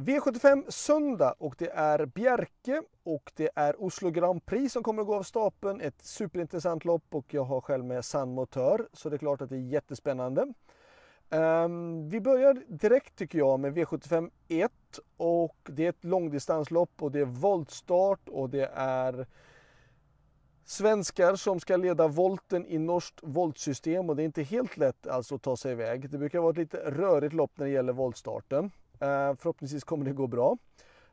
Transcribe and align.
V75 0.00 0.70
söndag 0.70 1.34
och 1.38 1.54
det 1.58 1.70
är 1.70 2.06
Bjerke 2.06 2.82
och 3.02 3.32
det 3.34 3.50
är 3.54 3.82
Oslo 3.82 4.10
Grand 4.10 4.46
Prix 4.46 4.72
som 4.72 4.82
kommer 4.82 5.02
att 5.02 5.08
gå 5.08 5.14
av 5.14 5.22
stapeln. 5.22 5.80
Ett 5.80 6.04
superintressant 6.04 6.84
lopp 6.84 7.04
och 7.10 7.34
jag 7.34 7.44
har 7.44 7.60
själv 7.60 7.84
med 7.84 8.04
San 8.04 8.34
motör 8.34 8.88
så 8.92 9.08
det 9.08 9.16
är 9.16 9.18
klart 9.18 9.40
att 9.40 9.48
det 9.48 9.56
är 9.56 9.60
jättespännande. 9.60 10.52
Um, 11.30 12.08
vi 12.08 12.20
börjar 12.20 12.62
direkt 12.68 13.16
tycker 13.16 13.38
jag 13.38 13.60
med 13.60 13.78
V75 13.78 14.30
1 14.48 14.72
och 15.16 15.56
det 15.62 15.84
är 15.84 15.88
ett 15.88 16.04
långdistanslopp 16.04 17.02
och 17.02 17.12
det 17.12 17.20
är 17.20 17.24
voltstart 17.24 18.28
och 18.28 18.50
det 18.50 18.70
är 18.74 19.26
svenskar 20.64 21.36
som 21.36 21.60
ska 21.60 21.76
leda 21.76 22.08
volten 22.08 22.66
i 22.66 22.78
norskt 22.78 23.20
voltsystem 23.22 24.10
och 24.10 24.16
det 24.16 24.22
är 24.22 24.24
inte 24.24 24.42
helt 24.42 24.76
lätt 24.76 25.06
alltså 25.06 25.34
att 25.34 25.42
ta 25.42 25.56
sig 25.56 25.72
iväg. 25.72 26.10
Det 26.10 26.18
brukar 26.18 26.40
vara 26.40 26.50
ett 26.50 26.56
lite 26.56 26.90
rörigt 26.90 27.34
lopp 27.34 27.52
när 27.54 27.66
det 27.66 27.72
gäller 27.72 27.92
voltstarten. 27.92 28.70
Eh, 29.00 29.34
förhoppningsvis 29.34 29.84
kommer 29.84 30.04
det 30.04 30.12
gå 30.12 30.26
bra. 30.26 30.58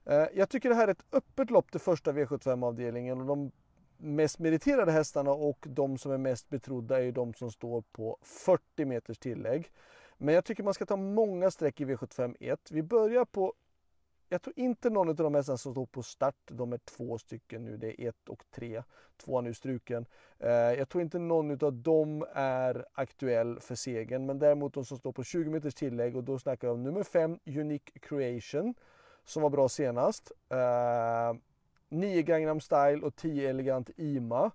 Eh, 0.05 0.26
jag 0.34 0.50
tycker 0.50 0.70
det 0.70 0.76
här 0.76 0.88
är 0.88 0.91
ett 0.91 1.05
öppet 1.12 1.50
lopp 1.50 1.72
det 1.72 1.80
första 1.80 2.12
V75-avdelningen 2.12 3.22
och 3.22 3.28
de 3.28 3.52
mest 3.98 4.40
meriterade 4.40 4.91
hästarna 4.91 5.32
och 5.32 5.66
de 5.70 5.98
som 5.98 6.12
är 6.12 6.18
mest 6.18 6.50
betrodda 6.50 6.98
är 6.98 7.04
ju 7.04 7.12
de 7.12 7.34
som 7.34 7.52
står 7.52 7.81
på 7.81 8.18
40 8.22 8.86
meters 8.86 9.18
tillägg. 9.18 9.72
Men 10.18 10.36
jag 10.36 10.45
tycker 10.45 10.64
man 10.64 10.73
ska 10.73 10.86
ta 10.86 10.95
många 10.95 11.52
streck 11.52 11.81
i 11.81 11.86
V75 11.86 12.36
1. 12.40 12.72
Vi 12.72 12.84
börjar 12.84 13.26
på, 13.26 13.54
jag 14.30 14.41
tror 14.41 14.59
inte 14.59 14.90
någon 14.90 15.09
av 15.09 15.16
de 15.16 15.36
hästarna 15.36 15.58
som 15.58 15.72
står 15.72 15.86
på 15.86 16.04
start, 16.04 16.36
de 16.45 16.73
är 16.73 16.77
två 16.77 17.17
stycken 17.17 17.66
nu, 17.66 17.77
det 17.77 18.02
är 18.02 18.09
ett 18.09 18.30
och 18.30 18.44
tre. 18.52 18.84
Tvåan 19.17 19.48
är 19.48 19.53
struken. 19.53 20.05
Eh, 20.40 20.50
jag 20.52 20.90
tror 20.90 21.02
inte 21.02 21.20
någon 21.20 21.63
av 21.66 21.73
dem 21.73 22.26
är 22.34 22.86
aktuell 22.94 23.59
för 23.59 23.76
segern, 23.76 24.26
men 24.26 24.40
däremot 24.40 24.73
de 24.73 24.86
som 24.86 24.98
står 24.98 25.12
på 25.12 25.23
20 25.23 25.50
meters 25.50 25.76
tillägg 25.76 26.16
och 26.16 26.23
då 26.23 26.40
snackar 26.40 26.67
jag 26.67 26.76
om 26.76 26.84
nummer 26.84 27.03
5, 27.03 27.40
Unique 27.45 28.00
Creation, 28.00 28.73
som 29.26 29.44
var 29.44 29.50
bra 29.50 29.70
senast. 29.70 30.31
Eh, 30.50 31.34
9 31.89 32.22
Gangnam 32.22 32.59
Style 32.59 33.02
och 33.02 33.16
10 33.16 33.50
Elegant 33.50 33.89
Ima. 33.97 34.52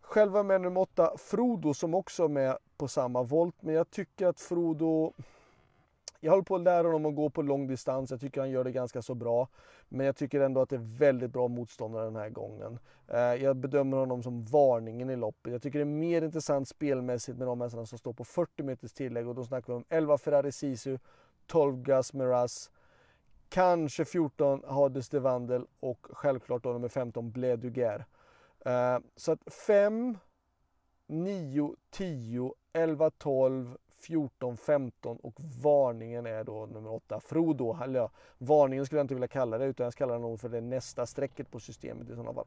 Själva 0.00 0.42
med 0.42 0.60
nummer 0.60 0.80
8, 0.80 1.16
Frodo, 1.18 1.74
som 1.74 1.94
också 1.94 2.24
är 2.24 2.28
med 2.28 2.58
på 2.76 2.88
samma 2.88 3.22
volt. 3.22 3.62
Men 3.62 3.74
jag 3.74 3.90
tycker 3.90 4.26
att 4.26 4.40
Frodo... 4.40 5.12
Jag 6.20 6.30
håller 6.32 6.44
på 6.44 6.54
att 6.54 6.62
lära 6.62 6.86
honom 6.86 7.06
att 7.06 7.16
gå 7.16 7.30
på 7.30 7.42
lång 7.42 7.66
distans. 7.66 8.10
Jag 8.10 8.20
tycker 8.20 8.40
han 8.40 8.50
gör 8.50 8.64
det 8.64 8.72
ganska 8.72 9.02
så 9.02 9.14
bra. 9.14 9.48
Men 9.88 10.06
jag 10.06 10.16
tycker 10.16 10.40
ändå 10.40 10.60
att 10.60 10.68
det 10.68 10.76
är 10.76 10.98
väldigt 10.98 11.30
bra 11.30 11.48
motståndare 11.48 12.04
den 12.04 12.16
här 12.16 12.30
gången. 12.30 12.78
Eh, 13.08 13.18
jag 13.18 13.56
bedömer 13.56 13.96
honom 13.96 14.22
som 14.22 14.44
varningen 14.44 15.10
i 15.10 15.16
loppet. 15.16 15.52
Jag 15.52 15.62
tycker 15.62 15.78
det 15.78 15.82
är 15.82 15.86
mer 15.86 16.22
intressant 16.22 16.68
spelmässigt 16.68 17.38
med 17.38 17.46
de 17.46 17.60
hästarna 17.60 17.86
som 17.86 17.98
står 17.98 18.12
på 18.12 18.24
40 18.24 18.62
meters 18.62 18.92
tillägg. 18.92 19.28
Och 19.28 19.34
då 19.34 19.44
snackar 19.44 19.72
vi 19.72 19.76
om 19.76 19.84
11 19.88 20.18
Ferrari 20.18 20.52
Sisu, 20.52 20.98
12 21.46 21.82
Gas 21.82 22.12
Miraz, 22.12 22.70
kanske 23.48 24.04
14 24.04 24.62
Hades 24.66 25.08
de 25.08 25.18
Vandel 25.18 25.66
och 25.80 26.06
självklart 26.10 26.62
då 26.62 26.72
nummer 26.72 26.88
15 26.88 27.30
Blé 27.30 27.56
Duguerre. 27.56 28.04
Eh, 28.64 28.98
så 29.16 29.32
att 29.32 29.54
5, 29.54 30.18
9, 31.06 31.74
10, 31.90 32.54
11, 32.72 33.10
12, 33.10 33.76
14, 34.00 34.56
15 34.56 35.16
och 35.16 35.34
varningen 35.62 36.26
är 36.26 36.44
då 36.44 36.66
nummer 36.66 36.92
8. 36.92 37.20
Frodo, 37.20 37.78
eller 37.82 38.00
ja, 38.00 38.10
varningen 38.38 38.86
skulle 38.86 38.98
jag 38.98 39.04
inte 39.04 39.14
vilja 39.14 39.28
kalla 39.28 39.58
det 39.58 39.64
utan 39.64 39.84
jag 39.84 39.92
ska 39.92 40.04
kalla 40.04 40.14
det 40.14 40.20
nog 40.20 40.40
för 40.40 40.48
det 40.48 40.60
nästa 40.60 41.06
strecket 41.06 41.50
på 41.50 41.60
systemet 41.60 42.10
i 42.10 42.14
sådana 42.14 42.34
fall. 42.34 42.46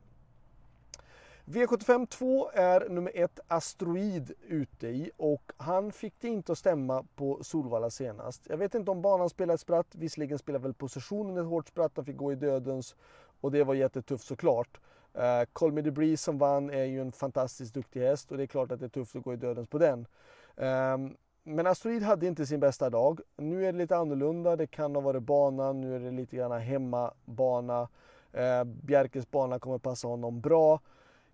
V75 1.46 2.06
2 2.08 2.50
är 2.54 2.90
nummer 2.90 3.12
1 3.16 3.40
Asteroid 3.48 4.32
ute 4.42 4.88
i 4.88 5.12
och 5.18 5.52
han 5.58 5.92
fick 5.92 6.14
det 6.20 6.28
inte 6.28 6.52
att 6.52 6.58
stämma 6.58 7.06
på 7.16 7.44
Solvalla 7.44 7.90
senast. 7.90 8.48
Jag 8.50 8.58
vet 8.58 8.76
inte 8.76 8.92
om 8.92 9.02
banan 9.02 9.30
spelade 9.30 9.54
ett 9.54 9.62
spratt, 9.62 9.88
visserligen 9.92 10.40
spelade 10.40 10.64
väl 10.64 10.74
positionen 10.74 11.38
ett 11.38 11.46
hårt 11.46 11.68
spratt, 11.68 11.92
han 11.96 12.06
fick 12.06 12.18
gå 12.18 12.32
i 12.32 12.36
dödens 12.36 12.96
och 13.42 13.52
det 13.52 13.64
var 13.64 13.74
jättetufft 13.74 14.28
såklart. 14.28 14.80
Uh, 15.18 15.46
Call 15.54 15.72
Me 15.72 15.84
The 15.84 15.92
Breeze 15.92 16.24
som 16.24 16.38
vann 16.38 16.70
är 16.70 16.84
ju 16.84 17.02
en 17.02 17.12
fantastiskt 17.12 17.74
duktig 17.74 18.02
häst 18.02 18.31
och 18.31 18.38
det 18.38 18.44
är 18.44 18.48
klart 18.48 18.72
att 18.72 18.80
det 18.80 18.86
är 18.86 18.90
tufft 18.90 19.16
att 19.16 19.24
gå 19.24 19.34
i 19.34 19.38
dödens 19.38 19.70
på 19.70 19.78
den. 19.78 20.08
Um, 20.56 21.18
men 21.44 21.68
Asteroid 21.68 22.03
hade 22.03 22.28
inte 22.28 22.46
sin 22.46 22.59
bästa 22.59 22.90
dag. 22.90 23.19
Nu 23.38 23.66
är 23.66 23.72
det 23.72 23.78
lite 23.78 23.97
annorlunda. 23.97 24.56
Det 24.56 24.68
kan 24.68 24.96
ha 24.96 25.02
varit 25.02 25.24
banan, 25.24 25.81
nu 25.81 25.96
är 25.96 26.00
det 26.00 26.12
lite 26.12 26.35
grann 26.35 26.62
hemmabana. 26.62 27.88
Eh, 28.34 28.63
Bjerkes 28.63 29.31
bana 29.31 29.59
kommer 29.59 29.78
passa 29.78 30.07
honom 30.07 30.41
bra. 30.41 30.80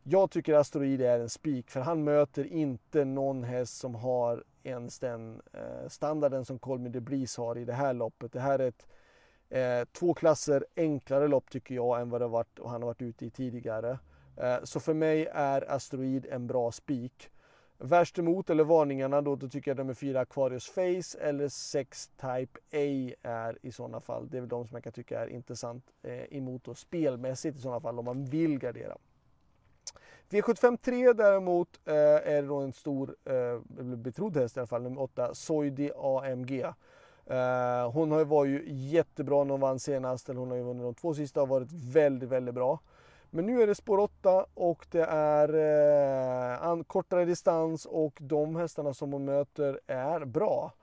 Jag 0.04 0.32
tycker 0.32 0.54
Asteroid 0.54 1.02
är 1.02 1.20
en 1.20 1.30
spik 1.30 1.70
för 1.70 1.80
han 1.80 2.04
möter 2.04 2.46
inte 2.46 3.06
någon 3.06 3.44
häst 3.44 3.78
som 3.78 3.96
har 3.96 4.44
ens 4.64 5.00
den 5.00 5.42
eh, 5.54 5.88
standarden 5.88 6.46
som 6.46 6.60
Colmy 6.60 6.90
de 6.90 7.00
Bris 7.00 7.38
har 7.38 7.58
i 7.58 7.66
det 7.66 7.74
här 7.74 7.94
loppet. 7.94 8.34
Det 8.34 8.40
här 8.40 8.60
är 8.60 8.68
ett 8.68 8.88
Eh, 9.50 9.86
två 9.92 10.14
klasser 10.14 10.66
enklare 10.76 11.28
lopp 11.28 11.50
tycker 11.50 11.76
jag 11.76 12.02
än 12.02 12.10
vad 12.10 12.22
det 12.22 12.28
varit 12.28 12.60
och 12.60 12.70
han 12.70 12.82
har 12.82 12.88
varit 12.88 13.02
ute 13.02 13.26
i 13.26 13.30
tidigare. 13.30 14.00
Eh, 14.38 14.58
så 14.64 14.80
för 14.80 14.94
mig 14.94 15.28
är 15.32 15.72
Asteroid 15.72 16.26
en 16.26 16.48
bra 16.48 16.72
spik. 16.72 17.30
Värst 17.80 18.20
emot, 18.20 18.50
eller 18.50 18.64
varningarna, 18.64 19.22
då, 19.22 19.36
då 19.36 19.50
tycker 19.50 19.72
jag 19.72 19.78
nummer 19.78 19.94
4 19.94 20.20
Aquarius 20.20 20.70
Face 20.70 21.20
eller 21.20 21.50
6 21.50 22.08
Type 22.08 22.60
A 22.72 23.14
är 23.22 23.58
i 23.62 23.72
sådana 23.72 24.00
fall. 24.00 24.30
Det 24.30 24.38
är 24.38 24.42
väl 24.42 24.50
de 24.50 24.68
som 24.68 24.76
jag 24.76 24.84
kan 24.84 24.94
tycka 24.94 25.20
är 25.20 25.28
intressant 25.28 25.84
eh, 26.04 26.38
emot 26.38 26.68
och 26.68 26.78
spelmässigt 26.78 27.58
i 27.58 27.62
sådana 27.62 27.80
fall 27.80 28.00
om 28.00 28.06
man 28.06 28.26
vill 28.26 28.60
gardera. 28.60 28.98
V75 30.30 30.78
3 30.78 31.14
däremot 31.14 31.80
eh, 31.86 31.94
är 32.34 32.48
då 32.48 32.56
en 32.56 32.74
stor, 32.74 33.16
eh, 33.26 33.60
betrodd 33.96 34.38
häst 34.38 34.58
i 34.58 34.60
alla 34.60 34.68
fall, 34.68 34.82
nummer 34.82 35.02
8 35.02 35.36
Soidi 35.36 35.92
AMG. 35.96 36.62
Eh, 37.26 37.92
hon 37.92 38.12
har 38.12 38.20
ju 38.20 38.26
varit 38.26 38.52
ju 38.52 38.64
jättebra 38.68 39.44
när 39.44 39.52
hon 39.52 39.62
vann 39.62 39.80
senast, 39.80 40.30
eller 40.30 40.40
hon 40.40 40.50
har 40.50 40.58
ju 40.58 40.64
vunnit 40.64 40.84
de 40.84 40.94
två 40.94 41.14
sista 41.14 41.42
och 41.42 41.48
varit 41.48 41.72
väldigt, 41.72 42.30
väldigt 42.30 42.56
bra. 42.56 42.80
Men 43.38 43.46
nu 43.46 43.62
är 43.62 43.68
det 43.68 43.76
spår 43.76 43.98
8 43.98 44.46
och 44.54 44.88
det 44.92 45.04
är 45.10 45.56
uh, 46.76 46.84
kortare 46.84 47.26
distans 47.26 47.86
och 47.86 48.18
de 48.22 48.56
hästarna 48.56 48.94
som 48.94 49.14
hon 49.14 49.26
möter 49.26 49.80
är 49.88 50.26
bra. 50.26 50.74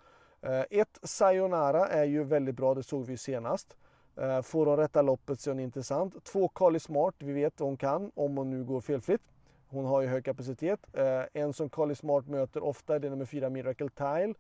Eh, 0.41 0.65
ett 0.71 0.99
Sayonara 1.03 1.89
är 1.89 2.05
ju 2.05 2.25
väldigt 2.25 2.55
bra, 2.55 2.75
det 2.75 2.83
såg 2.83 3.05
vi 3.07 3.17
senast. 3.17 3.77
Eh, 4.17 4.43
får 4.43 4.67
hon 4.67 4.77
rätta 4.77 5.03
loppet 5.03 5.41
så 5.41 5.51
är 5.51 5.55
hon 5.55 5.61
intressant. 5.61 6.25
Två 6.25 6.49
Kali 6.49 6.81
Smart, 6.81 7.15
vi 7.19 7.33
vet 7.33 7.61
vad 7.61 7.69
hon 7.69 7.77
kan 7.77 8.11
om 8.15 8.37
hon 8.37 8.51
nu 8.51 8.65
går 8.65 8.81
felfritt. 8.81 9.23
Hon 9.69 9.85
har 9.85 10.01
ju 10.01 10.09
hög 10.09 10.25
kapacitet. 10.25 10.81
Eh, 10.93 11.23
en 11.33 11.53
som 11.53 11.69
Kali 11.69 11.95
Smart 11.95 12.29
möter 12.29 12.65
ofta 12.65 12.99
det 12.99 13.09
är 13.09 13.11
nummer 13.11 13.27
4 13.27 13.51
Miracle 13.51 13.89
Tile 13.89 14.35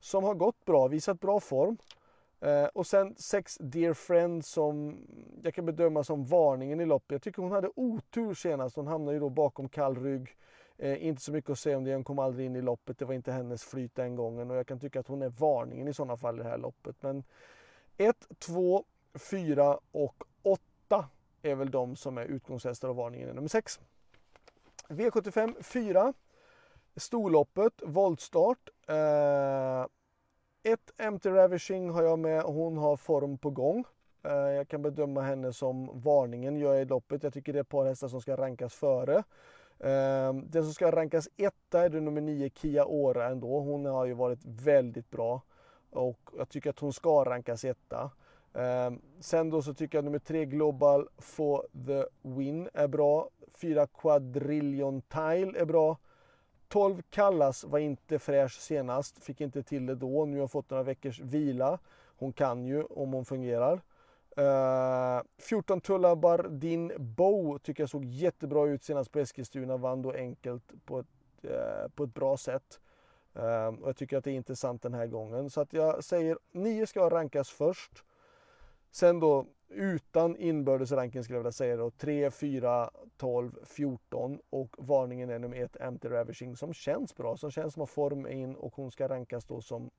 som 0.00 0.24
har 0.24 0.34
gått 0.34 0.64
bra, 0.64 0.88
visat 0.88 1.20
bra 1.20 1.40
form. 1.40 1.78
Eh, 2.44 2.66
och 2.66 2.86
sen 2.86 3.14
sex 3.16 3.58
Dear 3.60 3.94
Friend 3.94 4.44
som 4.44 4.98
jag 5.42 5.54
kan 5.54 5.66
bedöma 5.66 6.04
som 6.04 6.24
varningen 6.24 6.80
i 6.80 6.86
loppet. 6.86 7.12
Jag 7.12 7.22
tycker 7.22 7.42
hon 7.42 7.52
hade 7.52 7.70
otur 7.76 8.34
senast. 8.34 8.76
Hon 8.76 8.86
hamnade 8.86 9.14
ju 9.14 9.20
då 9.20 9.28
bakom 9.28 9.68
kall 9.68 9.96
rygg. 9.96 10.36
Eh, 10.78 11.06
inte 11.06 11.22
så 11.22 11.32
mycket 11.32 11.50
att 11.50 11.58
säga 11.58 11.76
om 11.76 11.84
det, 11.84 11.94
hon 11.94 12.04
kom 12.04 12.18
aldrig 12.18 12.46
in 12.46 12.56
i 12.56 12.62
loppet. 12.62 12.98
Det 12.98 13.04
var 13.04 13.14
inte 13.14 13.32
hennes 13.32 13.64
flyt 13.64 13.94
den 13.94 14.16
gången 14.16 14.50
och 14.50 14.56
jag 14.56 14.66
kan 14.66 14.80
tycka 14.80 15.00
att 15.00 15.08
hon 15.08 15.22
är 15.22 15.28
varningen 15.28 15.88
i 15.88 15.94
sådana 15.94 16.16
fall 16.16 16.40
i 16.40 16.42
det 16.42 16.48
här 16.48 16.58
loppet. 16.58 16.96
Men 17.00 17.24
1, 17.96 18.16
2, 18.38 18.84
4 19.14 19.78
och 19.92 20.24
8 20.42 21.08
är 21.42 21.54
väl 21.54 21.70
de 21.70 21.96
som 21.96 22.18
är 22.18 22.24
utgångshästar 22.24 22.88
och 22.88 22.96
varningen 22.96 23.28
är 23.28 23.34
nummer 23.34 23.48
6. 23.48 23.80
V75 24.88 25.62
4 25.62 26.12
Storloppet, 26.96 27.72
voltstart. 27.82 28.68
Eh, 28.88 29.86
ett 30.64 30.92
Empty 30.96 31.30
Ravishing 31.30 31.90
har 31.90 32.02
jag 32.02 32.18
med. 32.18 32.42
Hon 32.42 32.76
har 32.76 32.96
form 32.96 33.38
på 33.38 33.50
gång. 33.50 33.84
Eh, 34.22 34.32
jag 34.32 34.68
kan 34.68 34.82
bedöma 34.82 35.22
henne 35.22 35.52
som 35.52 36.00
varningen 36.00 36.56
gör 36.56 36.72
jag 36.74 36.82
i 36.82 36.84
loppet. 36.84 37.22
Jag 37.22 37.32
tycker 37.32 37.52
det 37.52 37.58
är 37.58 37.60
ett 37.60 37.68
par 37.68 37.86
hästar 37.86 38.08
som 38.08 38.20
ska 38.20 38.36
rankas 38.36 38.74
före. 38.74 39.22
Ehm, 39.80 40.50
den 40.50 40.64
som 40.64 40.74
ska 40.74 40.90
rankas 40.90 41.28
etta 41.36 41.80
är 41.80 41.88
det 41.88 42.00
nummer 42.00 42.20
9 42.20 42.50
Kia 42.50 42.84
Ora 42.84 43.26
ändå. 43.26 43.60
Hon 43.60 43.84
har 43.84 44.04
ju 44.04 44.12
varit 44.12 44.44
väldigt 44.44 45.10
bra 45.10 45.42
och 45.90 46.30
jag 46.36 46.48
tycker 46.48 46.70
att 46.70 46.78
hon 46.78 46.92
ska 46.92 47.24
rankas 47.24 47.64
etta. 47.64 48.10
Ehm, 48.54 49.00
sen 49.20 49.50
då 49.50 49.62
så 49.62 49.74
tycker 49.74 49.98
jag 49.98 50.02
att 50.02 50.04
nummer 50.04 50.18
3 50.18 50.44
Global 50.44 51.08
for 51.18 51.66
the 51.86 52.28
Win 52.28 52.68
är 52.74 52.88
bra. 52.88 53.30
4 53.54 53.86
Quadrillion 53.86 55.02
Tile 55.02 55.60
är 55.60 55.64
bra. 55.64 55.98
12 56.74 57.02
Kallas 57.10 57.64
var 57.64 57.78
inte 57.78 58.18
fräsch 58.18 58.52
senast, 58.52 59.24
fick 59.24 59.40
inte 59.40 59.62
till 59.62 59.86
det 59.86 59.94
då. 59.94 60.24
Nu 60.24 60.32
har 60.36 60.40
hon 60.40 60.48
fått 60.48 60.70
några 60.70 60.82
veckors 60.82 61.20
vila. 61.20 61.78
Hon 62.16 62.32
kan 62.32 62.64
ju 62.64 62.84
om 62.84 63.12
hon 63.12 63.24
fungerar. 63.24 63.80
Eh, 64.36 65.16
uh, 65.16 65.22
14 65.38 65.80
Tullabar 65.80 66.48
Din 66.50 66.92
Bow 66.98 67.58
tycker 67.58 67.82
jag 67.82 67.90
såg 67.90 68.04
jättebra 68.04 68.66
ut 68.66 68.84
senast 68.84 69.12
på 69.12 69.18
Eskilstuna. 69.18 69.76
Vann 69.76 70.02
då 70.02 70.12
enkelt 70.12 70.72
på 70.84 70.98
ett, 70.98 71.06
uh, 71.44 71.88
på 71.94 72.04
ett 72.04 72.14
bra 72.14 72.36
sätt. 72.36 72.80
Uh, 73.36 73.66
och 73.66 73.88
jag 73.88 73.96
tycker 73.96 74.16
att 74.16 74.24
det 74.24 74.30
är 74.30 74.36
intressant 74.36 74.82
den 74.82 74.94
här 74.94 75.06
gången. 75.06 75.50
Så 75.50 75.60
att 75.60 75.72
jag 75.72 76.04
säger 76.04 76.38
9 76.52 76.86
ska 76.86 77.10
rankas 77.10 77.50
först. 77.50 78.04
Sen 78.90 79.20
då 79.20 79.46
utan 79.74 80.36
inbördes 80.36 80.92
ranking 80.92 81.24
skulle 81.24 81.36
jag 81.36 81.42
vilja 81.42 81.52
säga 81.52 81.76
då 81.76 81.90
3, 81.90 82.30
4, 82.30 82.90
12, 83.16 83.52
14 83.64 84.40
och 84.50 84.76
varningen 84.78 85.30
är 85.30 85.38
nummer 85.38 85.56
1 85.56 85.76
Empty 85.80 86.08
Ravishing 86.08 86.56
som 86.56 86.74
känns 86.74 87.16
bra, 87.16 87.36
som 87.36 87.50
känns 87.50 87.74
som 87.74 87.80
har 87.80 87.86
form 87.86 88.26
in 88.26 88.54
och 88.54 88.74
hon 88.76 88.90
ska 88.90 89.08
rankas 89.08 89.44
då 89.44 89.60
som 89.60 89.90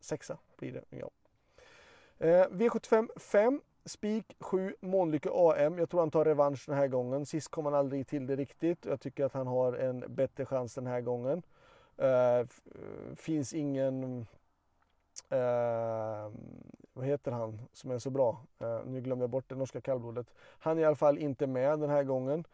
sexa 0.00 0.38
blir 0.56 0.72
det. 0.72 0.84
Ja. 0.90 1.10
Eh, 2.18 2.46
V75 2.48 3.08
5, 3.18 3.60
spik 3.84 4.36
7, 4.40 4.74
Månlycke 4.80 5.30
AM. 5.32 5.78
Jag 5.78 5.90
tror 5.90 6.00
han 6.00 6.10
tar 6.10 6.24
revansch 6.24 6.64
den 6.66 6.76
här 6.76 6.88
gången. 6.88 7.26
Sist 7.26 7.50
kom 7.50 7.64
han 7.64 7.74
aldrig 7.74 8.06
till 8.06 8.26
det 8.26 8.36
riktigt. 8.36 8.84
Jag 8.84 9.00
tycker 9.00 9.24
att 9.24 9.32
han 9.32 9.46
har 9.46 9.72
en 9.72 10.04
bättre 10.08 10.46
chans 10.46 10.74
den 10.74 10.86
här 10.86 11.00
gången. 11.00 11.42
Eh, 11.96 12.46
finns 13.16 13.54
ingen 13.54 14.26
eh, 15.30 16.30
heter 17.10 17.32
han 17.32 17.58
som 17.72 17.90
är 17.90 17.98
så 17.98 18.10
bra? 18.10 18.42
Uh, 18.62 18.80
nu 18.86 19.00
glömde 19.00 19.22
jag 19.22 19.30
bort 19.30 19.48
det 19.48 19.54
norska 19.54 19.80
kallblodet. 19.80 20.26
Han 20.58 20.78
är 20.78 20.82
i 20.82 20.84
alla 20.84 20.96
fall 20.96 21.18
inte 21.18 21.46
med 21.46 21.78
den 21.78 21.90
här 21.90 22.04
gången. 22.04 22.44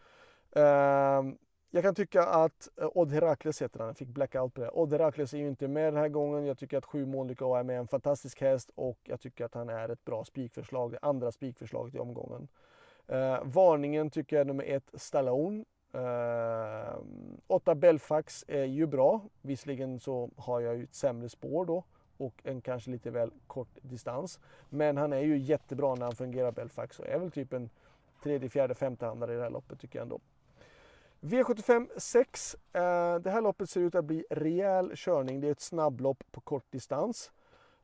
Uh, 0.57 1.35
jag 1.71 1.83
kan 1.83 1.95
tycka 1.95 2.23
att 2.23 2.69
eh, 2.81 2.89
Odd 2.95 3.13
Herakles 3.13 3.63
heter 3.63 3.79
han, 3.79 3.89
jag 3.89 3.97
fick 3.97 4.09
blackout 4.09 4.55
på 4.55 4.61
det. 4.61 4.71
Odd 4.71 4.93
Herakles 4.93 5.35
är 5.35 5.39
ju 5.39 5.49
inte 5.49 5.69
med 5.69 5.85
den 5.85 5.97
här 5.97 6.09
gången. 6.09 6.47
Jag 6.47 6.59
tycker 6.59 6.79
att 6.79 6.87
sju 6.87 7.07
Månlycke 7.07 7.45
är 7.45 7.63
med 7.63 7.79
en 7.79 7.89
fantastisk 7.89 8.41
häst 8.41 8.71
och 8.75 8.99
jag 9.05 9.21
tycker 9.21 9.45
att 9.45 9.55
han 9.55 9.69
är 9.69 9.89
ett 9.89 10.05
bra 10.05 10.25
spikförslag. 10.25 10.93
Det 10.93 10.99
andra 11.03 11.33
spikförslaget 11.33 11.95
i 11.95 11.99
omgången. 11.99 12.49
varningen 13.43 14.11
tycker 14.11 14.37
jag 14.37 14.41
är 14.41 14.45
nummer 14.45 14.65
ett, 14.65 14.91
Stallone. 14.95 15.65
Eh, 15.97 16.97
åtta 17.47 17.75
Belfax 17.75 18.45
är 18.49 18.65
ju 18.65 18.87
bra. 18.87 19.21
Visserligen 19.43 20.01
så 20.01 20.31
har 20.37 20.61
jag 20.61 20.77
ju 20.77 20.85
ett 20.85 20.95
sämre 20.95 21.29
spår 21.29 21.65
då 21.65 21.85
och 22.17 22.35
en 22.45 22.61
kanske 22.61 22.91
lite 22.91 23.11
väl 23.11 23.31
kort 23.47 23.79
distans. 23.83 24.41
Men 24.69 24.97
han 24.97 25.13
är 25.13 25.21
ju 25.21 25.39
jättebra 25.39 25.95
när 25.95 26.07
han 26.07 26.17
fungerar 26.17 26.53
Belfax 26.53 26.99
och 26.99 27.07
är 27.07 27.19
väl 27.19 27.31
typ 27.31 27.53
en 27.53 27.71
tredje, 28.23 28.49
fjärde, 28.49 28.75
femte 28.75 29.07
handlare 29.07 29.33
i 29.33 29.37
det 29.37 29.43
här 29.43 29.51
loppet 29.51 29.81
tycker 29.81 29.99
jag 29.99 30.03
ändå. 30.03 30.21
V75 31.21 31.89
6. 31.97 32.57
Eh, 32.73 33.17
det 33.19 33.31
här 33.31 33.41
loppet 33.41 33.71
ser 33.71 33.81
ut 33.81 33.95
att 33.95 34.05
bli 34.05 34.25
rejäl 34.31 34.93
körning. 34.95 35.41
Det 35.41 35.47
är 35.49 35.53
ett 35.53 35.61
snabblopp 35.61 36.25
på 36.31 36.41
kort 36.41 36.71
distans. 36.71 37.33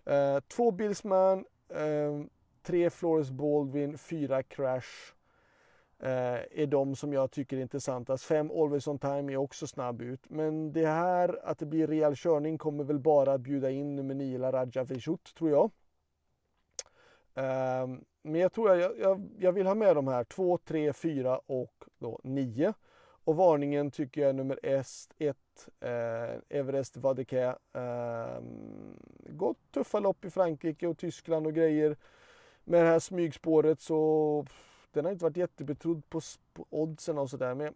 Eh, 0.04 0.40
två 0.40 0.70
Billsman, 0.70 1.44
eh, 1.68 2.24
tre 2.62 2.90
Flores 2.90 3.30
Baldwin, 3.30 3.98
fyra 3.98 4.42
Crash 4.42 5.12
Eh, 6.02 6.62
är 6.62 6.66
de 6.66 6.96
som 6.96 7.12
jag 7.12 7.30
tycker 7.30 7.56
är 7.56 7.60
intressantast. 7.60 8.24
Fem 8.24 8.50
Always 8.50 8.86
On 8.86 8.98
Time 8.98 9.32
är 9.32 9.36
också 9.36 9.66
snabb 9.66 10.02
ut. 10.02 10.30
Men 10.30 10.72
det 10.72 10.86
här 10.86 11.40
att 11.44 11.58
det 11.58 11.66
blir 11.66 11.86
rejäl 11.86 12.16
körning 12.16 12.58
kommer 12.58 12.84
väl 12.84 12.98
bara 12.98 13.32
att 13.32 13.40
bjuda 13.40 13.70
in 13.70 13.96
nummer 13.96 14.14
9 14.14 14.52
Raja 14.52 14.84
Vishut 14.84 15.34
tror 15.34 15.50
jag. 15.50 15.70
Ehm, 17.34 18.04
men 18.22 18.40
jag 18.40 18.52
tror 18.52 18.76
jag, 18.76 18.98
jag, 18.98 19.30
jag 19.38 19.52
vill 19.52 19.66
ha 19.66 19.74
med 19.74 19.96
de 19.96 20.08
här 20.08 20.24
2, 20.24 20.58
3, 20.58 20.92
4 20.92 21.38
och 21.38 21.84
då 21.98 22.20
9. 22.24 22.74
Och 23.24 23.36
varningen 23.36 23.90
tycker 23.90 24.20
jag 24.20 24.30
är 24.30 24.34
nummer 24.34 24.58
1, 24.62 24.86
eh, 25.80 26.58
Everest 26.58 26.96
Vadeke. 26.96 27.56
Eh, 27.72 28.40
gått 29.28 29.58
tuffa 29.74 30.00
lopp 30.00 30.24
i 30.24 30.30
Frankrike 30.30 30.86
och 30.86 30.98
Tyskland 30.98 31.46
och 31.46 31.54
grejer. 31.54 31.96
Med 32.64 32.84
det 32.84 32.88
här 32.88 32.98
smygspåret 32.98 33.80
så 33.80 34.46
den 34.92 35.04
har 35.04 35.12
inte 35.12 35.24
varit 35.24 35.36
jättebetrodd 35.36 36.08
på, 36.08 36.20
på 36.52 36.66
oddsen 36.70 37.18
och 37.18 37.30
sådär. 37.30 37.54
Men 37.54 37.74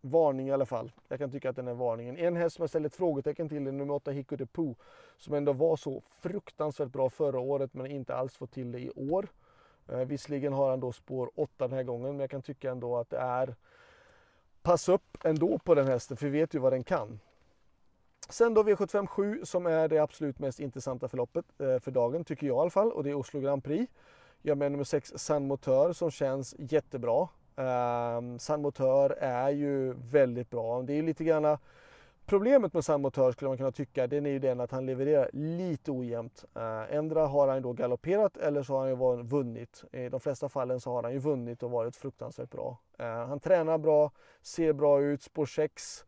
varning 0.00 0.48
i 0.48 0.52
alla 0.52 0.66
fall. 0.66 0.92
Jag 1.08 1.18
kan 1.18 1.30
tycka 1.30 1.50
att 1.50 1.56
den 1.56 1.68
är 1.68 1.74
varningen. 1.74 2.16
En 2.16 2.36
häst 2.36 2.56
som 2.56 2.62
jag 2.62 2.70
ställer 2.70 2.86
ett 2.86 2.94
frågetecken 2.94 3.48
till 3.48 3.66
är 3.66 3.72
nummer 3.72 3.94
8 3.94 4.10
Hicko 4.10 4.36
de 4.36 4.46
Poo. 4.46 4.74
Som 5.16 5.34
ändå 5.34 5.52
var 5.52 5.76
så 5.76 6.02
fruktansvärt 6.20 6.88
bra 6.88 7.10
förra 7.10 7.40
året 7.40 7.74
men 7.74 7.86
inte 7.86 8.14
alls 8.14 8.36
fått 8.36 8.52
till 8.52 8.72
det 8.72 8.80
i 8.80 8.90
år. 8.90 9.28
Eh, 9.88 9.98
visserligen 9.98 10.52
har 10.52 10.70
han 10.70 10.80
då 10.80 10.92
spår 10.92 11.30
8 11.34 11.68
den 11.68 11.76
här 11.76 11.82
gången 11.82 12.10
men 12.10 12.20
jag 12.20 12.30
kan 12.30 12.42
tycka 12.42 12.70
ändå 12.70 12.96
att 12.96 13.10
det 13.10 13.18
är 13.18 13.54
pass 14.62 14.88
upp 14.88 15.24
ändå 15.24 15.58
på 15.58 15.74
den 15.74 15.86
hästen 15.86 16.16
för 16.16 16.26
vi 16.26 16.38
vet 16.38 16.54
ju 16.54 16.58
vad 16.58 16.72
den 16.72 16.84
kan. 16.84 17.20
Sen 18.28 18.54
då 18.54 18.62
V75 18.62 19.06
7 19.06 19.44
som 19.44 19.66
är 19.66 19.88
det 19.88 19.98
absolut 19.98 20.38
mest 20.38 20.60
intressanta 20.60 21.08
förloppet 21.08 21.44
eh, 21.58 21.78
för 21.78 21.90
dagen 21.90 22.24
tycker 22.24 22.46
jag 22.46 22.56
i 22.56 22.60
alla 22.60 22.70
fall 22.70 22.92
och 22.92 23.04
det 23.04 23.10
är 23.10 23.14
Oslo 23.14 23.40
Grand 23.40 23.64
Prix. 23.64 23.92
Jag 24.42 24.58
med 24.58 24.72
nummer 24.72 24.84
6 24.84 25.12
San 25.16 25.46
Motör 25.46 25.92
som 25.92 26.10
känns 26.10 26.54
jättebra. 26.58 27.28
Eh, 27.56 28.36
San 28.38 28.62
Motör 28.62 29.10
är 29.20 29.50
ju 29.50 29.94
väldigt 30.10 30.50
bra. 30.50 30.82
Det 30.82 30.92
är 30.92 31.02
lite 31.02 31.24
grann 31.24 31.58
Problemet 32.30 32.74
med 32.74 32.84
San 32.84 33.02
Motör 33.02 33.32
skulle 33.32 33.48
man 33.48 33.56
kunna 33.56 33.72
tycka, 33.72 34.06
den 34.06 34.26
är 34.26 34.30
ju 34.30 34.38
den 34.38 34.60
att 34.60 34.70
han 34.70 34.86
levererar 34.86 35.30
lite 35.32 35.90
ojämnt. 35.90 36.44
Ehm, 36.54 36.62
uh, 36.62 36.94
ändra 36.94 37.26
har 37.26 37.48
han 37.48 37.62
då 37.62 37.72
galopperat 37.72 38.36
eller 38.36 38.62
så 38.62 38.72
har 38.72 38.80
han 38.80 38.88
ju 38.88 39.22
vunnit. 39.22 39.84
I 39.92 40.08
de 40.08 40.20
flesta 40.20 40.48
fallen 40.48 40.80
så 40.80 40.92
har 40.92 41.02
han 41.02 41.12
ju 41.12 41.18
vunnit 41.18 41.62
och 41.62 41.70
varit 41.70 41.96
fruktansvärt 41.96 42.50
bra. 42.50 42.78
Uh, 43.00 43.06
han 43.06 43.40
tränar 43.40 43.78
bra, 43.78 44.10
ser 44.42 44.72
bra 44.72 45.00
ut, 45.00 45.22
spår 45.22 45.46
6. 45.46 46.04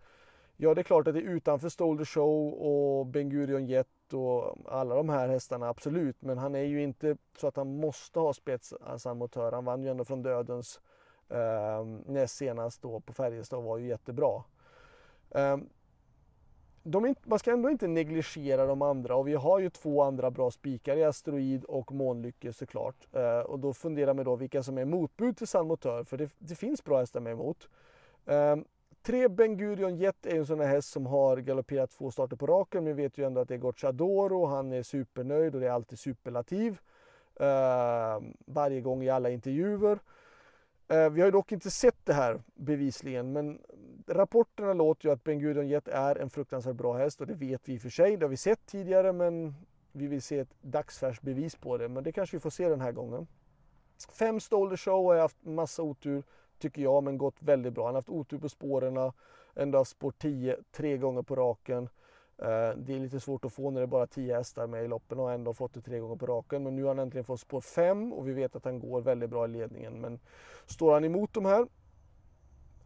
Ja, 0.57 0.75
det 0.75 0.81
är 0.81 0.83
klart 0.83 1.09
att 1.09 1.15
det 1.15 1.21
är 1.21 1.35
utanför 1.35 1.69
Stolder 1.69 2.05
Show 2.05 2.53
och 2.53 3.07
Ben 3.07 3.31
Gurion 3.31 3.67
Jet 3.67 3.89
och 4.13 4.57
alla 4.67 4.95
de 4.95 5.09
här 5.09 5.29
hästarna, 5.29 5.69
absolut. 5.69 6.23
Men 6.23 6.39
han 6.39 6.55
är 6.55 6.63
ju 6.63 6.83
inte 6.83 7.17
så 7.39 7.47
att 7.47 7.57
han 7.57 7.77
måste 7.77 8.19
ha 8.21 8.33
spets, 8.33 8.75
alltså 8.81 9.15
motör. 9.15 9.53
Han 9.53 9.65
vann 9.65 9.83
ju 9.83 9.91
ändå 9.91 10.05
från 10.05 10.23
dödens 10.23 10.81
eh, 11.29 11.85
näst 12.07 12.37
senast 12.37 12.83
då 12.83 13.01
på 13.01 13.13
Färjestad 13.13 13.59
och 13.59 13.65
var 13.65 13.79
ju 13.79 13.87
jättebra. 13.87 14.43
Eh, 15.31 15.57
de, 16.83 17.15
man 17.25 17.39
ska 17.39 17.53
ändå 17.53 17.71
inte 17.71 17.89
negligera 17.89 18.67
de 18.67 18.83
andra 18.83 19.17
och 19.17 19.29
vi 19.29 19.35
har 19.35 19.59
ju 19.59 19.71
två 19.71 20.03
andra 20.03 20.31
bra 20.31 20.51
spikar 20.51 20.97
i 20.97 21.05
Asteroid 21.05 21.65
och 21.65 21.93
Månlycke 21.93 22.53
såklart. 22.53 23.09
Eh, 23.13 23.39
och 23.39 23.59
då 23.59 23.73
funderar 23.73 24.15
man 24.15 24.25
då 24.25 24.37
vilka 24.37 24.63
som 24.63 24.79
är 24.79 24.85
motbud 24.85 25.37
till 25.37 25.47
San 25.47 25.67
Motör 25.67 26.05
för 26.05 26.17
det, 26.17 26.31
det 26.39 26.55
finns 26.55 26.85
bra 26.85 26.99
hästar 26.99 27.21
med 27.21 27.33
emot. 27.33 27.69
Eh, 28.27 28.57
Tre 29.03 29.29
Ben 29.29 29.57
Gurion 29.57 29.97
Jet 29.97 30.27
är 30.27 30.37
en 30.37 30.47
sån 30.47 30.61
här 30.61 30.67
häst 30.67 30.89
som 30.89 31.07
har 31.07 31.37
galopperat 31.37 31.91
två 31.91 32.11
starter 32.11 32.37
på 32.37 32.47
raken. 32.47 32.85
Men 32.85 32.97
vi 32.97 33.03
vet 33.03 33.19
ju 33.19 33.27
ändå 33.27 33.41
att 33.41 33.49
det 33.49 33.55
är 33.55 33.59
Gocciadoro. 33.59 34.47
Han 34.47 34.73
är 34.73 34.83
supernöjd 34.83 35.55
och 35.55 35.61
det 35.61 35.67
är 35.67 35.71
alltid 35.71 35.99
superlativ. 35.99 36.79
Uh, 37.41 38.29
varje 38.47 38.81
gång 38.81 39.03
i 39.03 39.11
alla 39.11 39.31
intervjuer. 39.31 39.99
Uh, 40.93 41.09
vi 41.11 41.21
har 41.21 41.27
ju 41.27 41.31
dock 41.31 41.53
inte 41.53 41.71
sett 41.71 41.97
det 42.05 42.13
här 42.13 42.43
bevisligen. 42.55 43.33
Men 43.33 43.59
rapporterna 44.07 44.73
låter 44.73 45.07
ju 45.07 45.13
att 45.13 45.25
Ben 45.25 45.39
Gurion 45.39 45.69
Jet 45.69 45.89
är 45.89 46.17
en 46.17 46.31
fruktansvärt 46.31 46.77
bra 46.77 46.97
häst. 46.97 47.21
Och 47.21 47.27
det 47.27 47.35
vet 47.35 47.69
vi 47.69 47.75
i 47.75 47.79
och 47.79 47.83
för 47.83 47.91
sig. 47.91 48.17
Det 48.17 48.25
har 48.25 48.31
vi 48.31 48.37
sett 48.37 48.67
tidigare 48.67 49.13
men 49.13 49.55
vi 49.93 50.07
vill 50.07 50.23
se 50.23 50.39
ett 50.39 50.55
dagsfärskt 50.61 51.23
bevis 51.23 51.57
på 51.57 51.77
det. 51.77 51.89
Men 51.89 52.05
det 52.05 52.13
kanske 52.13 52.37
vi 52.37 52.41
får 52.41 52.51
se 52.51 52.69
den 52.69 52.81
här 52.81 52.93
gången. 52.93 53.27
Fem 54.19 54.41
Stolder 54.41 54.77
Show 54.77 55.05
har 55.05 55.15
jag 55.15 55.23
haft 55.23 55.45
massa 55.45 55.83
otur 55.83 56.23
tycker 56.63 56.83
jag, 56.83 57.03
men 57.03 57.19
gått 57.19 57.37
väldigt 57.39 57.73
bra. 57.73 57.85
Han 57.85 57.95
har 57.95 57.99
haft 58.01 58.09
otur 58.09 58.39
på 58.39 58.49
spåren, 58.49 59.13
ändå 59.55 59.79
haft 59.79 59.91
spår 59.91 60.13
10 60.19 60.57
tre 60.73 60.97
gånger 60.97 61.23
på 61.23 61.37
raken. 61.37 61.89
Eh, 62.39 62.77
det 62.77 62.95
är 62.95 63.01
lite 63.01 63.21
svårt 63.21 63.45
att 63.45 63.53
få 63.53 63.71
när 63.71 63.81
det 63.81 63.85
är 63.85 63.87
bara 63.87 64.07
10 64.07 64.37
hästar 64.37 64.67
med 64.67 64.85
i 64.85 64.89
loppen 64.89 65.21
och 65.21 65.33
ändå 65.33 65.55
fått 65.55 65.75
det 65.75 65.81
tre 65.81 65.99
gånger 65.99 66.17
på 66.17 66.27
raken. 66.27 66.63
Men 66.63 66.77
nu 66.77 66.83
har 66.83 66.89
han 66.89 66.99
äntligen 66.99 67.25
fått 67.25 67.41
spår 67.41 67.61
5 67.61 68.13
och 68.13 68.29
vi 68.29 68.33
vet 68.33 68.57
att 68.57 68.65
han 68.65 68.81
går 68.81 69.01
väldigt 69.01 69.31
bra 69.31 69.45
i 69.45 69.49
ledningen. 69.49 70.01
Men 70.01 70.21
står 70.67 70.93
han 70.93 71.05
emot 71.05 71.35
de 71.35 71.45
här, 71.45 71.67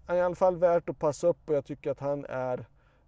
han 0.07 0.17
är 0.17 0.21
i 0.21 0.25
alla 0.25 0.35
fall 0.35 0.57
värt 0.57 0.89
att 0.89 0.99
passa 0.99 1.27
upp 1.27 1.49
och 1.49 1.55
jag 1.55 1.65
tycker 1.65 1.91
att 1.91 2.00
han 2.00 2.25
är 2.29 2.59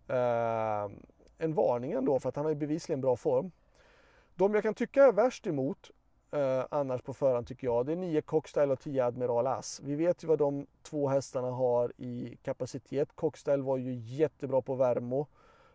eh, 0.08 0.90
en 1.38 1.54
varning 1.54 1.92
ändå 1.92 2.18
för 2.20 2.28
att 2.28 2.36
han 2.36 2.44
har 2.44 2.54
bevisligen 2.54 3.00
bra 3.00 3.16
form. 3.16 3.50
De 4.34 4.54
jag 4.54 4.62
kan 4.62 4.74
tycka 4.74 5.04
är 5.04 5.12
värst 5.12 5.46
emot 5.46 5.90
eh, 6.30 6.64
annars 6.70 7.02
på 7.02 7.14
förhand 7.14 7.46
tycker 7.46 7.66
jag. 7.66 7.86
Det 7.86 7.92
är 7.92 7.96
9 7.96 8.22
Cockstyle 8.22 8.72
och 8.72 8.80
10 8.80 9.04
Admiral 9.04 9.46
As. 9.46 9.80
Vi 9.84 9.94
vet 9.94 10.24
ju 10.24 10.28
vad 10.28 10.38
de 10.38 10.66
två 10.82 11.08
hästarna 11.08 11.50
har 11.50 11.92
i 11.96 12.38
kapacitet. 12.42 13.08
Cockstyle 13.14 13.62
var 13.62 13.76
ju 13.76 13.94
jättebra 13.94 14.62
på 14.62 14.74
Värmo. 14.74 15.26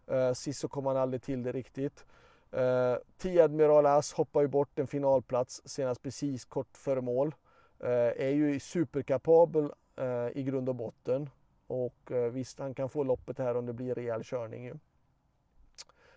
Eh, 0.08 0.34
sist 0.34 0.60
så 0.60 0.68
kom 0.68 0.86
han 0.86 0.98
aldrig 0.98 1.22
till 1.22 1.44
det 1.44 1.52
riktigt. 1.52 2.06
Eh, 2.52 2.96
10 3.18 3.44
Admiral 3.44 3.86
As 3.86 4.14
hoppar 4.14 4.42
ju 4.42 4.48
bort 4.48 4.80
en 4.80 4.88
finalplats 4.88 5.62
senast 5.66 6.02
precis 6.02 6.46
kort 6.46 6.78
före 6.78 7.02
mål. 7.02 7.36
Eh, 7.80 8.26
är 8.28 8.30
ju 8.30 8.60
superkapabel 8.60 9.70
eh, 9.96 10.38
i 10.38 10.44
grund 10.44 10.70
och 10.70 10.76
botten. 10.76 11.30
Och 11.68 12.12
eh, 12.12 12.32
visst, 12.32 12.60
han 12.60 12.74
kan 12.74 12.90
få 12.90 13.04
loppet 13.04 13.38
här 13.38 13.58
om 13.58 13.66
det 13.66 13.74
blir 13.74 13.96
rejäl 13.96 14.24
körning 14.24 14.66
ju. 14.66 14.76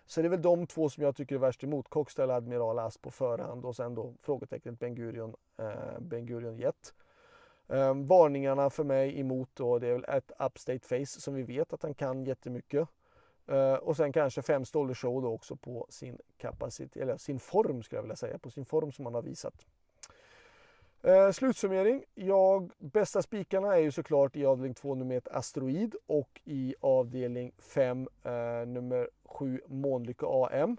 Så 0.07 0.21
det 0.21 0.27
är 0.27 0.29
väl 0.29 0.41
de 0.41 0.67
två 0.67 0.89
som 0.89 1.03
jag 1.03 1.15
tycker 1.15 1.35
är 1.35 1.39
värst 1.39 1.63
emot. 1.63 1.89
Coxtel 1.89 2.31
Admiral 2.31 2.79
Asp 2.79 3.01
på 3.01 3.11
förhand 3.11 3.65
och 3.65 3.75
sen 3.75 3.95
då 3.95 4.13
frågetecknet 4.21 4.79
Ben 4.79 4.95
Gurion, 4.95 5.35
eh, 5.57 5.99
ben 5.99 6.25
Gurion 6.25 6.57
Jet. 6.57 6.93
Eh, 7.67 7.93
varningarna 7.95 8.69
för 8.69 8.83
mig 8.83 9.19
emot 9.19 9.49
då 9.53 9.79
det 9.79 9.87
är 9.87 9.93
väl 9.93 10.05
ett 10.07 10.31
Upstate 10.39 10.79
Face 10.79 11.21
som 11.21 11.33
vi 11.33 11.43
vet 11.43 11.73
att 11.73 11.83
han 11.83 11.93
kan 11.93 12.23
jättemycket. 12.23 12.87
Eh, 13.47 13.73
och 13.73 13.97
sen 13.97 14.11
kanske 14.11 14.41
fem 14.41 14.65
Stoller 14.65 14.93
Show 14.93 15.21
då 15.21 15.33
också 15.33 15.55
på 15.55 15.87
sin 15.89 16.17
kapacitet, 16.37 17.01
eller 17.01 17.17
sin 17.17 17.39
form 17.39 17.83
skulle 17.83 17.97
jag 17.97 18.03
vilja 18.03 18.15
säga, 18.15 18.37
på 18.37 18.49
sin 18.49 18.65
form 18.65 18.91
som 18.91 19.05
han 19.05 19.15
har 19.15 19.21
visat. 19.21 19.65
Eh, 21.01 21.31
slutsummering. 21.31 22.03
Jag, 22.15 22.71
bästa 22.77 23.21
spikarna 23.21 23.75
är 23.75 23.79
ju 23.79 23.91
såklart 23.91 24.35
i 24.35 24.45
avdelning 24.45 24.73
2 24.73 24.95
nummer 24.95 25.15
1 25.17 25.27
Asteroid 25.27 25.95
och 26.07 26.41
i 26.43 26.75
avdelning 26.81 27.51
5 27.57 28.07
eh, 28.23 28.31
nummer 28.67 29.09
7 29.37 29.61
Månlycke 29.67 30.25
AM. 30.25 30.77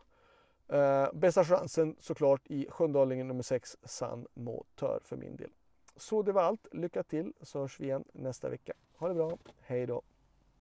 Eh, 0.69 1.13
bästa 1.13 1.45
chansen 1.45 1.97
såklart 2.01 2.47
i 2.47 2.67
sjunde 2.71 3.05
nummer 3.05 3.43
6 3.43 3.77
San 3.83 4.27
Motör 4.35 5.01
för 5.03 5.17
min 5.17 5.37
del. 5.37 5.51
Så 5.97 6.23
det 6.23 6.33
var 6.33 6.43
allt. 6.43 6.67
Lycka 6.73 7.03
till 7.03 7.33
så 7.43 7.61
hörs 7.61 7.81
vi 7.81 7.85
igen 7.85 8.05
nästa 8.13 8.49
vecka. 8.49 8.73
Ha 8.97 9.09
det 9.09 9.15
bra. 9.15 9.39
Hej 9.61 9.87
då! 9.87 10.03